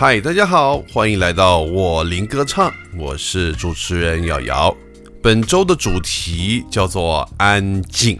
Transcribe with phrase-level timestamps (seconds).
[0.00, 4.74] 嗨，大家好，欢迎来到我林歌唱，我是主持人瑶瑶。
[5.22, 8.18] 本周的主题叫做安静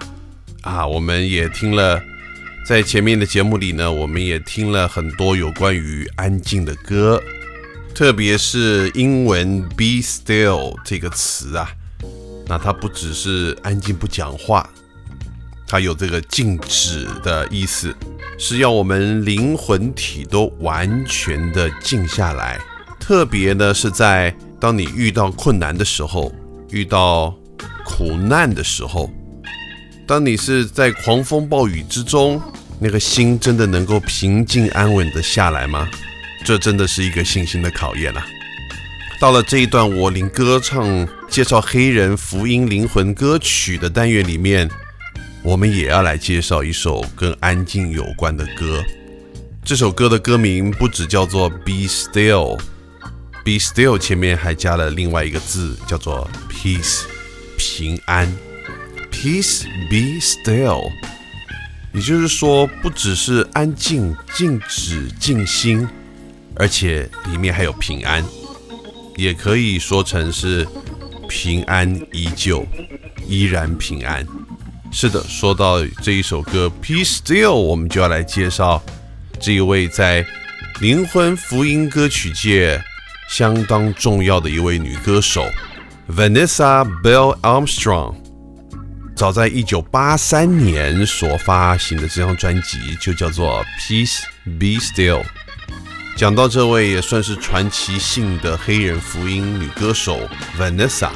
[0.61, 1.99] 啊，我们也听了，
[2.67, 7.18] 在前面的节目里呢，我们也听了很多有关于安静的歌，
[7.95, 11.73] 特别是英文 “be still” 这个词啊，
[12.46, 14.68] 那它不只是安静不讲话。
[15.67, 17.96] 它有这个静止的意思，
[18.43, 22.58] 是要我们灵魂体都完全的静下来。
[22.98, 26.32] 特别呢是在当你遇到困难的时候，
[26.71, 27.36] 遇到
[27.84, 29.11] 苦难的时候，
[30.07, 32.41] 当你是在狂风暴雨之中，
[32.78, 35.87] 那个心真的能够平静安稳的下来吗？
[36.43, 38.27] 这真的是一个信心的考验啊！
[39.20, 44.67] 到了这一段我灵歌唱介绍黑人福音灵魂歌曲的单元里面。
[45.43, 48.85] 我们也要来介绍一首跟安静有关的歌。
[49.65, 57.05] 这首歌的歌名不只叫做 Be Still，Be Still 前面还加了另外一个字，叫做 Peace，
[57.57, 58.31] 平安。
[59.11, 60.91] Peace be still，
[61.93, 65.87] 也就是说，不只是安静、静止、静心，
[66.55, 68.25] 而且里面还有平安，
[69.17, 70.67] 也可以说成是
[71.29, 72.65] 平安依旧，
[73.27, 74.27] 依然平安。
[74.93, 78.83] 是的，说到这一首歌《Peace Still》，我们就要来介绍
[79.41, 80.27] 这一位在
[80.81, 82.83] 灵魂福音歌曲界
[83.29, 85.47] 相当重要的一位女歌手
[86.09, 88.17] Vanessa Bell Armstrong。
[89.15, 95.23] 早在一九八三年所发行的这张专辑就叫做《Peace Be Still》。
[96.17, 101.11] 讲到这位也算是传奇性的黑人福音女歌手 Vanessa，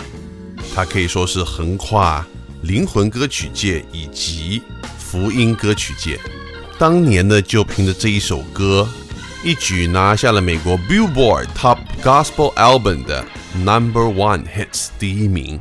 [0.75, 2.25] 她可以说是横跨。
[2.65, 4.63] 灵魂歌曲界以及
[4.99, 6.19] 福音歌曲界，
[6.79, 8.89] 当年呢就凭着这一首歌，
[9.45, 13.23] 一举拿下了美国 Billboard Top Gospel Album 的
[13.55, 15.61] Number One Hits 第一名。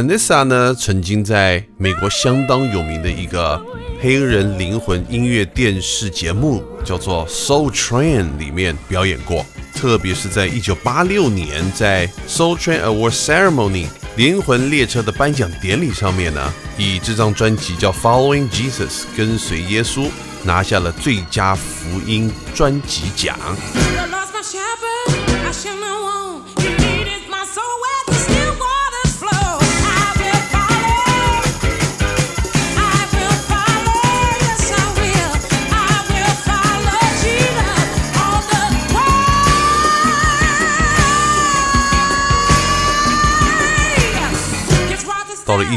[0.00, 3.62] Vanessa 呢，曾经在美国相当有名的一个
[4.00, 9.44] 黑人灵魂音乐电视节目，叫做《Soul Train》里面表演过。
[9.74, 20.08] 特别是在一九八六年，在 Soul Train Award Ceremony 灵魂列车的颁奖典礼上面呢，以这张专辑叫《Following Jesus》跟随耶稣，
[20.44, 23.38] 拿下了最佳福音专辑奖。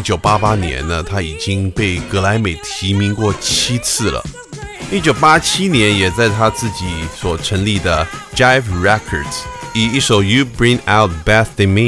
[0.03, 4.21] 九八八年呢，他已经被格莱美提名过七次了。
[4.91, 6.85] 一九八七年，也在他自己
[7.15, 8.05] 所成立的
[8.35, 11.81] Jive Records，以一首《You Bring Out Best in Me》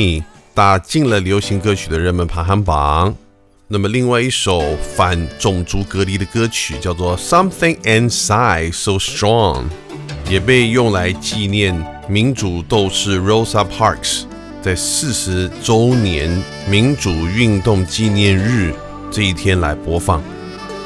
[0.55, 3.13] 打进了流行歌曲的热门排行榜。
[3.67, 9.63] 那么，另外一首反种族隔离的歌曲叫做《Something Inside So Strong》，
[10.29, 11.75] 也被用来纪念
[12.07, 14.23] 民主斗士 Rosa Parks
[14.65, 16.27] 在四十周年
[16.67, 18.73] 民主运动纪念日
[19.11, 20.19] 这一天来播放。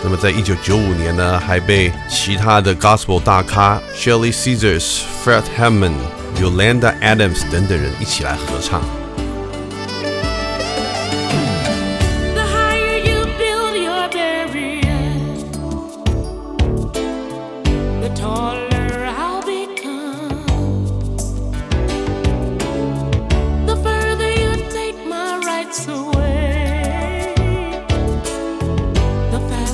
[0.04, 5.94] 那么，在一九九五年呢，还被其他的 Gospel 大咖 Shelley Caesars、Fred Hammond、
[6.42, 8.81] Yolanda Adams 等等人一起来合唱。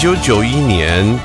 [0.00, 1.20] 九九一年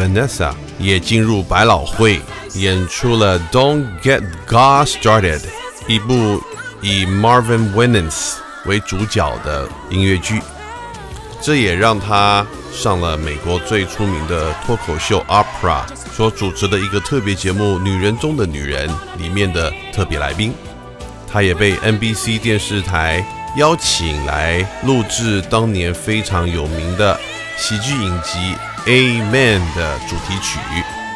[0.00, 2.22] ，Vanessa 也进入百老汇，
[2.54, 5.40] 演出了《Don't Get God Started》，
[5.86, 6.42] 一部
[6.80, 10.40] 以 Marvin Winans 为主角的音乐剧。
[11.42, 15.82] 这也让他上了美国最出名的脱口秀 Opera
[16.16, 20.54] 所主持的一个特别节目《女人中的女人》里面的特别来宾。
[21.30, 23.22] 他也被 NBC 电视台
[23.58, 27.20] 邀请来录制当年非常有名的。
[27.56, 28.38] 喜剧影集
[28.86, 30.58] 《Amen》的主题曲。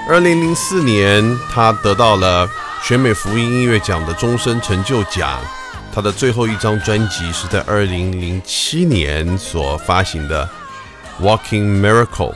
[0.09, 2.49] 二零零四年，他得到了
[2.83, 5.41] 全美福音音乐奖的终身成就奖。
[5.93, 10.49] 他的最后一张专辑是在二零零七年所发行的
[11.23, 12.33] 《Walking Miracle》，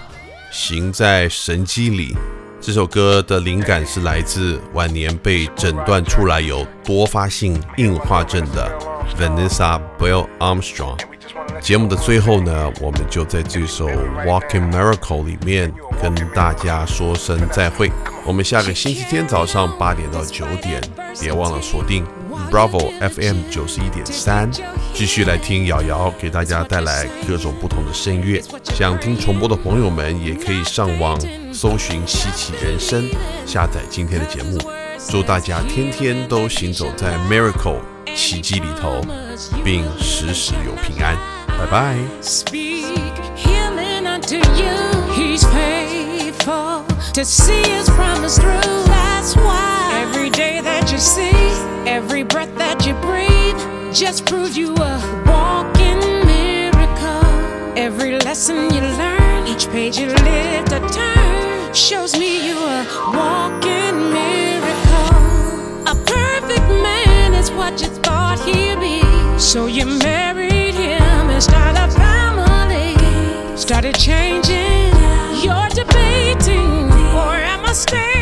[0.50, 2.16] 行在神迹里。
[2.61, 8.71] 这首歌的灵感是来自晚年被诊断出来有多发性硬化症的
[9.18, 11.12] Vanessa Bell Armstrong。
[11.61, 13.87] 节目的最后呢，我们就在这首
[14.26, 15.72] 《Walking Miracle》里面
[16.02, 17.90] 跟大家说声再会。
[18.25, 20.80] 我们下个星期天早上八点到九点，
[21.20, 22.04] 别忘了锁定
[22.50, 24.50] Bravo FM 九十一点三，
[24.92, 28.42] 继续来听瑶瑶给大家带来各种不同的声乐。
[28.75, 31.18] 想听重播的朋友们，也可以上网
[31.52, 33.08] 搜寻“稀奇人生”，
[33.46, 34.58] 下载今天的节目。
[35.08, 37.80] 祝大家天天都行走在 Miracle
[38.14, 39.00] 奇迹里头，
[39.64, 41.16] 并时时有平安。
[41.59, 41.97] 拜拜。
[42.21, 44.76] Speak healing unto you.
[45.14, 48.85] He's faithful to see his promise through.
[48.87, 51.32] That's why every day that you see,
[51.87, 53.59] every breath that you breathe,
[53.92, 54.94] just proves you a
[55.26, 57.25] walking miracle.
[57.76, 63.97] Every lesson you learn, each page you live to turn, shows me you a walking
[64.18, 65.14] miracle.
[65.92, 69.02] A perfect man is what you thought he'd be.
[69.38, 69.85] So you
[71.42, 72.94] start a family
[73.56, 74.92] started changing.
[75.42, 76.88] You're debating,
[77.20, 78.21] or am I staying?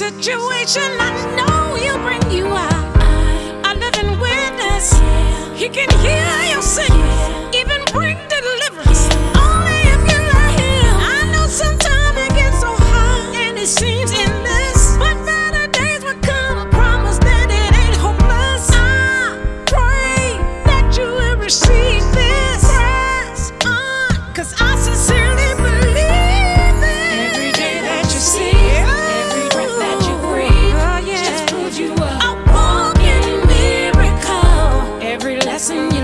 [0.00, 0.90] situation.
[0.98, 2.86] I know he'll bring you out.
[3.68, 4.94] I live in witness.
[5.60, 6.96] He can hear your sing,
[7.52, 8.39] even bring the
[35.60, 35.99] blessing.